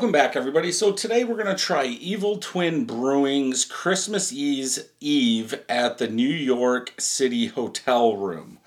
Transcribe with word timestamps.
Welcome 0.00 0.12
back, 0.12 0.34
everybody. 0.34 0.72
So 0.72 0.92
today 0.92 1.24
we're 1.24 1.36
going 1.36 1.54
to 1.54 1.62
try 1.62 1.84
Evil 1.84 2.38
Twin 2.38 2.86
Brewing's 2.86 3.66
Christmas 3.66 4.32
Eve 4.32 5.62
at 5.68 5.98
the 5.98 6.08
New 6.08 6.26
York 6.26 6.94
City 6.98 7.48
Hotel 7.48 8.16
Room. 8.16 8.60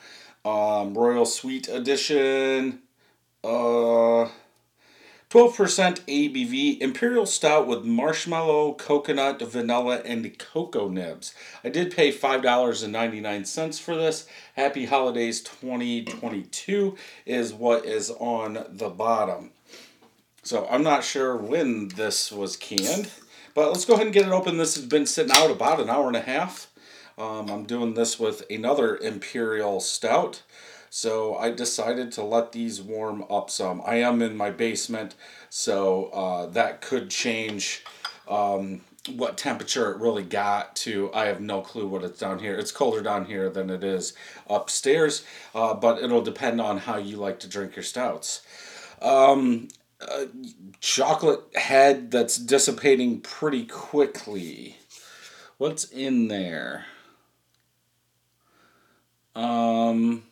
Um, 0.46 0.94
Royal 0.96 1.26
Suite 1.26 1.68
Edition. 1.68 2.84
Uh, 3.44 4.30
12% 5.32 6.02
ABV 6.06 6.80
Imperial 6.80 7.26
Stout 7.26 7.66
with 7.66 7.84
marshmallow, 7.84 8.74
coconut, 8.76 9.42
vanilla, 9.42 10.04
and 10.06 10.38
cocoa 10.38 10.88
nibs. 10.88 11.34
I 11.64 11.70
did 11.70 11.96
pay 11.96 12.12
$5.99 12.12 13.82
for 13.82 13.96
this. 13.96 14.28
Happy 14.56 14.86
Holidays 14.86 15.42
2022 15.42 16.96
is 17.26 17.56
what 17.56 17.86
is 17.86 18.12
on 18.12 18.68
the 18.70 18.90
bottom. 18.90 19.50
So 20.44 20.68
I'm 20.70 20.84
not 20.84 21.06
sure 21.06 21.38
when 21.38 21.88
this 21.88 22.30
was 22.30 22.58
canned, 22.58 23.10
but 23.56 23.70
let's 23.70 23.86
go 23.86 23.94
ahead 23.94 24.08
and 24.08 24.14
get 24.14 24.28
it 24.28 24.32
open. 24.32 24.58
This 24.58 24.76
has 24.76 24.86
been 24.86 25.06
sitting 25.06 25.32
out 25.34 25.50
about 25.50 25.80
an 25.80 25.90
hour 25.90 26.08
and 26.08 26.18
a 26.18 26.22
half. 26.22 26.70
Um, 27.18 27.50
I'm 27.50 27.64
doing 27.64 27.94
this 27.94 28.20
with 28.20 28.44
another 28.50 28.98
Imperial 28.98 29.80
Stout. 29.80 30.44
So 30.90 31.36
I 31.38 31.50
decided 31.50 32.12
to 32.14 32.24
let 32.24 32.52
these 32.52 32.82
warm 32.82 33.24
up 33.30 33.50
some. 33.50 33.82
I 33.86 33.96
am 33.96 34.22
in 34.22 34.36
my 34.36 34.52
basement, 34.52 35.16
so 35.50 36.08
uh, 36.08 36.46
that 36.48 36.82
could 36.82 37.10
change 37.10 37.84
um, 38.28 38.82
what 39.16 39.38
temperature 39.38 39.92
it 39.92 40.00
really 40.00 40.24
got 40.24 40.76
to. 40.78 41.10
I 41.14 41.26
have 41.26 41.40
no 41.40 41.62
clue 41.62 41.88
what 41.88 42.04
it's 42.04 42.20
down 42.20 42.40
here. 42.40 42.58
It's 42.58 42.72
colder 42.72 43.02
down 43.02 43.26
here 43.26 43.50
than 43.50 43.70
it 43.70 43.84
is 43.84 44.14
upstairs, 44.50 45.26
uh, 45.56 45.74
but 45.74 46.04
it'll 46.04 46.22
depend 46.22 46.60
on 46.60 46.80
how 46.80 46.98
you 46.98 47.16
like 47.16 47.40
to 47.40 47.48
drink 47.48 47.76
your 47.76 47.84
stouts. 47.84 48.42
Um, 49.02 49.70
a 50.04 50.28
chocolate 50.80 51.56
head 51.56 52.12
that's 52.12 52.38
dissipating 52.38 53.22
pretty 53.22 53.66
quickly. 53.66 54.78
What's 55.58 55.86
in 55.86 56.28
there? 56.28 56.86
Um, 59.36 60.24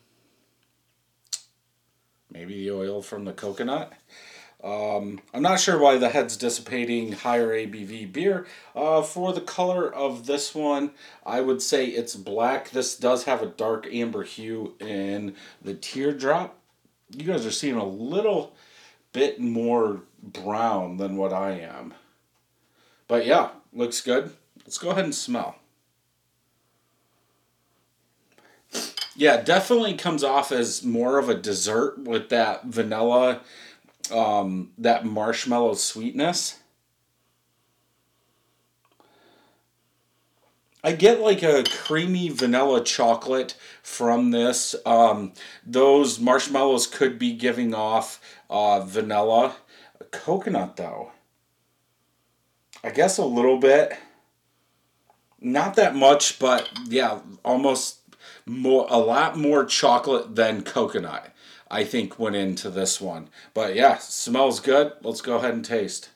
maybe 2.30 2.54
the 2.54 2.70
oil 2.72 3.02
from 3.02 3.24
the 3.24 3.32
coconut. 3.32 3.92
Um, 4.62 5.20
I'm 5.34 5.42
not 5.42 5.58
sure 5.58 5.78
why 5.78 5.98
the 5.98 6.08
head's 6.08 6.36
dissipating 6.36 7.12
higher 7.12 7.48
ABV 7.48 8.12
beer. 8.12 8.46
Uh, 8.76 9.02
for 9.02 9.32
the 9.32 9.40
color 9.40 9.92
of 9.92 10.26
this 10.26 10.54
one, 10.54 10.92
I 11.26 11.40
would 11.40 11.60
say 11.60 11.86
it's 11.86 12.14
black. 12.14 12.70
This 12.70 12.96
does 12.96 13.24
have 13.24 13.42
a 13.42 13.46
dark 13.46 13.88
amber 13.92 14.22
hue 14.22 14.74
in 14.78 15.34
the 15.60 15.74
teardrop. 15.74 16.58
You 17.10 17.24
guys 17.24 17.44
are 17.44 17.50
seeing 17.50 17.74
a 17.74 17.84
little 17.84 18.54
bit 19.12 19.40
more 19.40 20.02
brown 20.22 20.96
than 20.96 21.16
what 21.16 21.32
I 21.32 21.52
am. 21.52 21.94
But 23.08 23.26
yeah, 23.26 23.50
looks 23.72 24.00
good. 24.00 24.32
Let's 24.64 24.78
go 24.78 24.90
ahead 24.90 25.04
and 25.04 25.14
smell. 25.14 25.56
Yeah, 29.14 29.42
definitely 29.42 29.94
comes 29.94 30.24
off 30.24 30.52
as 30.52 30.82
more 30.82 31.18
of 31.18 31.28
a 31.28 31.34
dessert 31.34 31.98
with 31.98 32.30
that 32.30 32.64
vanilla, 32.64 33.42
um, 34.10 34.70
that 34.78 35.04
marshmallow 35.04 35.74
sweetness. 35.74 36.58
I 40.84 40.92
get 40.92 41.20
like 41.20 41.42
a 41.42 41.62
creamy 41.64 42.28
vanilla 42.28 42.82
chocolate 42.82 43.56
from 43.82 44.32
this. 44.32 44.74
Um, 44.84 45.32
those 45.64 46.18
marshmallows 46.18 46.88
could 46.88 47.18
be 47.18 47.32
giving 47.34 47.72
off 47.72 48.20
uh, 48.50 48.80
vanilla. 48.80 49.56
Coconut, 50.10 50.76
though. 50.76 51.12
I 52.82 52.90
guess 52.90 53.16
a 53.18 53.24
little 53.24 53.58
bit. 53.58 53.96
Not 55.40 55.76
that 55.76 55.94
much, 55.94 56.38
but 56.38 56.68
yeah, 56.88 57.20
almost 57.44 57.98
more, 58.44 58.86
a 58.90 58.98
lot 58.98 59.36
more 59.36 59.64
chocolate 59.64 60.34
than 60.34 60.62
coconut. 60.62 61.32
I 61.70 61.84
think 61.84 62.18
went 62.18 62.36
into 62.36 62.70
this 62.70 63.00
one. 63.00 63.28
But 63.54 63.74
yeah, 63.74 63.98
smells 63.98 64.60
good. 64.60 64.92
Let's 65.02 65.20
go 65.20 65.36
ahead 65.36 65.54
and 65.54 65.64
taste. 65.64 66.10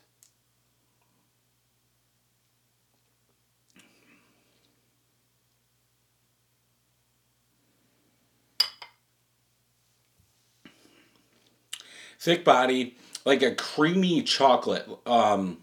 Thick 12.19 12.43
body, 12.43 12.95
like 13.25 13.41
a 13.41 13.53
creamy 13.55 14.21
chocolate, 14.23 14.87
um, 15.05 15.57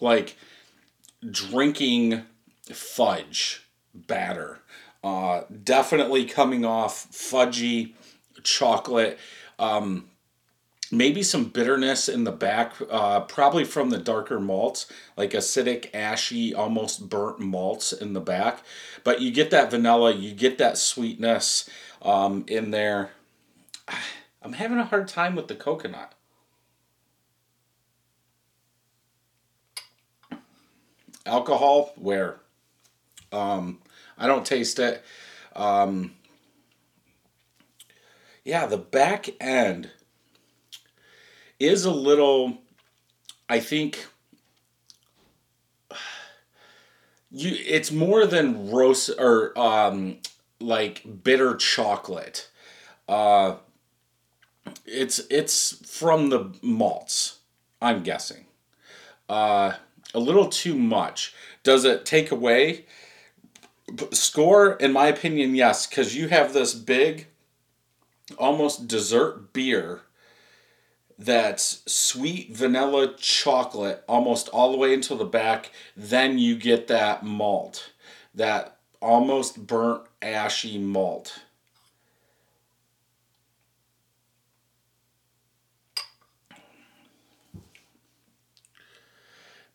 like 0.00 0.36
drinking 1.30 2.22
fudge 2.72 3.66
batter. 3.94 4.60
Uh, 5.02 5.42
definitely 5.64 6.24
coming 6.24 6.64
off 6.64 7.10
fudgy 7.10 7.94
chocolate. 8.42 9.18
Um, 9.58 10.10
maybe 10.90 11.22
some 11.22 11.46
bitterness 11.46 12.08
in 12.08 12.24
the 12.24 12.32
back, 12.32 12.74
uh, 12.90 13.20
probably 13.20 13.64
from 13.64 13.90
the 13.90 13.98
darker 13.98 14.40
malts, 14.40 14.86
like 15.16 15.30
acidic, 15.32 15.94
ashy, 15.94 16.54
almost 16.54 17.08
burnt 17.08 17.38
malts 17.40 17.92
in 17.92 18.12
the 18.12 18.20
back. 18.20 18.62
But 19.04 19.20
you 19.20 19.30
get 19.30 19.50
that 19.50 19.70
vanilla, 19.70 20.12
you 20.12 20.32
get 20.32 20.58
that 20.58 20.78
sweetness 20.78 21.68
um, 22.02 22.44
in 22.48 22.70
there. 22.70 23.10
I'm 24.48 24.54
having 24.54 24.78
a 24.78 24.84
hard 24.86 25.08
time 25.08 25.36
with 25.36 25.48
the 25.48 25.54
coconut. 25.54 26.14
Alcohol, 31.26 31.92
where? 31.96 32.40
Um, 33.30 33.80
I 34.16 34.26
don't 34.26 34.46
taste 34.46 34.78
it. 34.78 35.04
Um, 35.54 36.14
yeah, 38.42 38.64
the 38.64 38.78
back 38.78 39.28
end 39.38 39.90
is 41.60 41.84
a 41.84 41.90
little, 41.90 42.56
I 43.50 43.60
think, 43.60 44.06
you. 47.30 47.54
It's 47.66 47.92
more 47.92 48.24
than 48.24 48.70
roast 48.70 49.10
or 49.18 49.52
um, 49.58 50.20
like 50.58 51.22
bitter 51.22 51.54
chocolate. 51.54 52.48
Uh, 53.06 53.56
it's 54.90 55.20
it's 55.30 55.86
from 55.88 56.30
the 56.30 56.54
malts, 56.62 57.38
I'm 57.80 58.02
guessing. 58.02 58.46
Uh, 59.28 59.74
a 60.14 60.18
little 60.18 60.48
too 60.48 60.74
much. 60.74 61.34
Does 61.62 61.84
it 61.84 62.06
take 62.06 62.30
away? 62.30 62.86
Score, 64.10 64.72
in 64.74 64.92
my 64.92 65.06
opinion, 65.06 65.54
yes, 65.54 65.86
because 65.86 66.16
you 66.16 66.28
have 66.28 66.52
this 66.52 66.74
big, 66.74 67.26
almost 68.38 68.88
dessert 68.88 69.52
beer 69.52 70.02
that's 71.18 71.82
sweet 71.90 72.54
vanilla 72.54 73.12
chocolate 73.18 74.04
almost 74.08 74.48
all 74.50 74.70
the 74.70 74.78
way 74.78 74.94
until 74.94 75.16
the 75.16 75.24
back. 75.24 75.72
Then 75.96 76.38
you 76.38 76.56
get 76.56 76.86
that 76.88 77.24
malt, 77.24 77.90
that 78.34 78.76
almost 79.00 79.66
burnt 79.66 80.02
ashy 80.22 80.78
malt. 80.78 81.40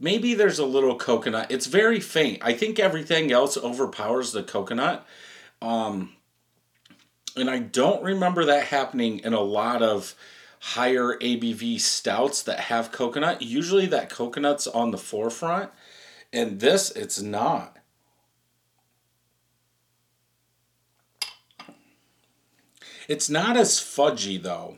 Maybe 0.04 0.34
there's 0.34 0.60
a 0.60 0.66
little 0.66 0.98
coconut. 0.98 1.50
It's 1.50 1.66
very 1.66 2.02
faint. 2.02 2.40
I 2.42 2.52
think 2.52 2.78
everything 2.78 3.32
else 3.32 3.56
overpowers 3.56 4.34
the 4.34 4.44
coconut. 4.44 5.08
Um, 5.62 6.18
and 7.38 7.50
I 7.50 7.60
don't 7.60 8.04
remember 8.04 8.44
that 8.44 8.66
happening 8.66 9.20
in 9.20 9.32
a 9.32 9.40
lot 9.40 9.82
of 9.82 10.14
higher 10.60 11.18
ABV 11.20 11.80
stouts 11.80 12.44
that 12.44 12.60
have 12.60 12.92
coconut. 12.92 13.42
Usually 13.42 13.86
that 13.86 14.10
coconut's 14.10 14.68
on 14.68 14.92
the 14.92 14.98
forefront. 14.98 15.72
And 16.34 16.60
this, 16.60 16.92
it's 16.92 17.22
not. 17.22 17.78
It's 23.08 23.30
not 23.30 23.56
as 23.56 23.80
fudgy 23.80 24.42
though. 24.42 24.76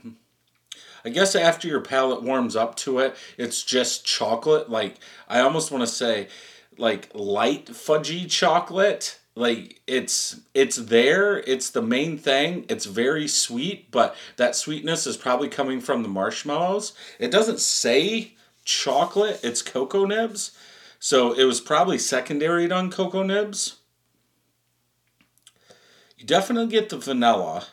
I 1.06 1.10
guess 1.10 1.36
after 1.36 1.68
your 1.68 1.82
palate 1.82 2.24
warms 2.24 2.56
up 2.56 2.76
to 2.78 2.98
it, 2.98 3.16
it's 3.38 3.62
just 3.62 4.06
chocolate. 4.06 4.72
Like 4.72 4.96
I 5.30 5.40
almost 5.40 5.72
want 5.72 5.84
to 5.84 5.88
say, 5.88 6.30
like 6.78 7.12
light 7.14 7.68
fudgy 7.68 8.28
chocolate. 8.28 9.20
Like 9.36 9.82
it's 9.86 10.42
it's 10.56 10.78
there. 10.78 11.38
It's 11.42 11.70
the 11.70 11.84
main 11.84 12.18
thing. 12.18 12.66
It's 12.70 12.86
very 12.86 13.28
sweet, 13.28 13.92
but 13.92 14.16
that 14.38 14.56
sweetness 14.56 15.06
is 15.06 15.16
probably 15.16 15.48
coming 15.48 15.80
from 15.80 16.02
the 16.02 16.10
marshmallows. 16.10 16.94
It 17.20 17.30
doesn't 17.30 17.60
say 17.60 18.34
chocolate. 18.64 19.40
It's 19.44 19.62
cocoa 19.62 20.06
nibs. 20.06 20.58
So 21.00 21.34
it 21.34 21.44
was 21.44 21.62
probably 21.62 22.00
secondary 22.00 22.72
on 22.72 22.90
cocoa 22.90 23.22
nibs. 23.22 23.76
You 26.18 26.26
definitely 26.26 26.72
get 26.72 26.90
the 26.90 26.98
vanilla. 26.98 27.68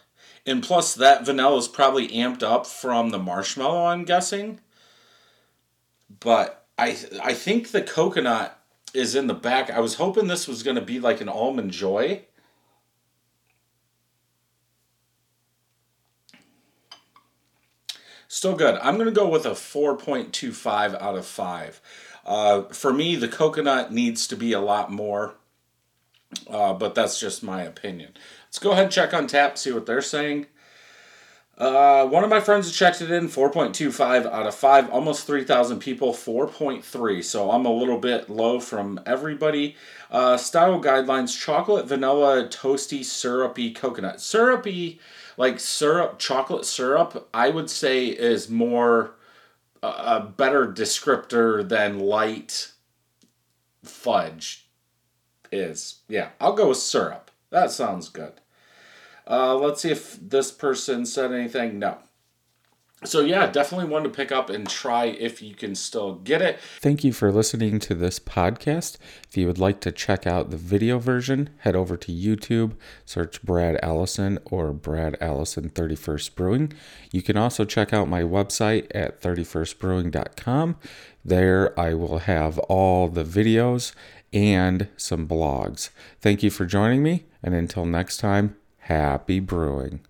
And 0.47 0.62
plus, 0.62 0.94
that 0.94 1.25
vanilla 1.25 1.56
is 1.59 1.69
probably 1.69 2.09
amped 2.09 2.43
up 2.43 2.67
from 2.67 3.11
the 3.11 3.19
marshmallow, 3.19 3.87
I'm 3.87 4.05
guessing. 4.05 4.61
but 6.21 6.67
I 6.79 6.97
I 7.23 7.35
think 7.35 7.71
the 7.71 7.83
coconut 7.83 8.59
is 8.94 9.15
in 9.15 9.27
the 9.27 9.35
back. 9.35 9.71
I 9.71 9.81
was 9.81 9.94
hoping 9.97 10.27
this 10.29 10.49
was 10.49 10.62
going 10.62 10.77
to 10.77 10.83
be 10.83 11.00
like 11.00 11.21
an 11.21 11.29
almond 11.29 11.73
joy. 11.73 12.23
Still 18.29 18.56
good. 18.56 18.79
I'm 18.83 18.94
going 18.97 19.06
to 19.06 19.12
go 19.12 19.29
with 19.29 19.44
a 19.47 19.50
4.25 19.50 21.00
out 21.00 21.17
of 21.17 21.27
5. 21.27 21.81
Uh, 22.25 22.62
for 22.65 22.93
me, 22.93 23.15
the 23.17 23.29
coconut 23.29 23.93
needs 23.93 24.27
to 24.29 24.37
be 24.37 24.53
a 24.53 24.61
lot 24.61 24.91
more, 24.91 25.35
uh, 26.49 26.73
but 26.75 26.94
that's 26.94 27.19
just 27.20 27.43
my 27.43 27.62
opinion. 27.62 28.12
Let's 28.46 28.58
go 28.58 28.73
ahead 28.73 28.84
and 28.84 28.93
check 28.93 29.11
Untappd, 29.11 29.58
see 29.58 29.73
what 29.73 29.87
they're 29.87 30.02
saying. 30.02 30.46
Uh, 31.58 32.06
one 32.06 32.25
of 32.25 32.31
my 32.31 32.40
friends 32.40 32.73
checked 32.73 33.02
it 33.02 33.11
in 33.11 33.29
4.25 33.29 34.26
out 34.26 34.46
of 34.46 34.55
5, 34.55 34.90
almost 34.90 35.26
3,000 35.26 35.79
people, 35.79 36.12
4.3. 36.12 37.23
So 37.23 37.50
I'm 37.50 37.67
a 37.67 37.73
little 37.73 37.99
bit 37.99 38.31
low 38.31 38.58
from 38.58 38.99
everybody. 39.05 39.76
Uh, 40.11 40.37
style 40.37 40.82
guidelines 40.82 41.38
chocolate, 41.38 41.87
vanilla, 41.87 42.49
toasty, 42.49 43.05
syrupy, 43.05 43.73
coconut. 43.73 44.20
Syrupy, 44.20 44.99
like 45.37 45.61
syrup, 45.61 46.19
chocolate 46.19 46.64
syrup, 46.64 47.29
I 47.34 47.50
would 47.50 47.69
say 47.69 48.06
is 48.06 48.49
more 48.49 49.14
uh, 49.82 50.20
a 50.20 50.26
better 50.26 50.67
descriptor 50.67 51.69
than 51.69 52.00
light 52.00 52.73
fudge 53.84 54.67
is. 55.52 56.00
Yeah, 56.08 56.31
I'll 56.40 56.54
go 56.54 56.69
with 56.69 56.78
syrup. 56.78 57.31
That 57.50 57.70
sounds 57.70 58.08
good. 58.08 58.32
Uh, 59.26 59.56
let's 59.56 59.82
see 59.82 59.90
if 59.90 60.19
this 60.20 60.50
person 60.50 61.06
said 61.06 61.32
anything. 61.32 61.78
No. 61.78 61.99
So, 63.04 63.20
yeah, 63.20 63.49
definitely 63.49 63.88
one 63.88 64.04
to 64.04 64.08
pick 64.08 64.31
up 64.31 64.49
and 64.49 64.69
try 64.69 65.06
if 65.06 65.43
you 65.43 65.56
can 65.56 65.75
still 65.75 66.14
get 66.14 66.40
it. 66.40 66.60
Thank 66.78 67.02
you 67.02 67.12
for 67.12 67.32
listening 67.32 67.81
to 67.81 67.96
this 67.96 68.20
podcast. 68.20 68.96
If 69.28 69.37
you 69.37 69.49
would 69.49 69.58
like 69.58 69.81
to 69.81 69.90
check 69.90 70.25
out 70.25 70.50
the 70.50 70.56
video 70.56 71.00
version, 71.00 71.50
head 71.58 71.75
over 71.75 71.96
to 71.96 72.12
YouTube, 72.12 72.76
search 73.05 73.43
Brad 73.43 73.76
Allison 73.82 74.38
or 74.44 74.72
Brad 74.72 75.16
Allison 75.20 75.69
31st 75.69 76.37
Brewing. 76.37 76.72
You 77.10 77.22
can 77.22 77.37
also 77.37 77.64
check 77.64 77.93
out 77.93 78.08
my 78.08 78.22
website 78.22 78.87
at 78.94 79.20
31stbrewing.com. 79.20 80.76
There 81.25 81.78
I 81.78 81.94
will 81.94 82.19
have 82.19 82.58
all 82.60 83.08
the 83.08 83.25
videos 83.25 83.94
and 84.32 84.88
some 84.96 85.29
blogs. 85.29 85.90
Thank 86.20 86.43
you 86.43 86.50
for 86.50 86.64
joining 86.67 87.02
me, 87.02 87.25
and 87.43 87.55
until 87.55 87.84
next 87.84 88.19
time, 88.19 88.56
Happy 88.87 89.38
brewing. 89.38 90.00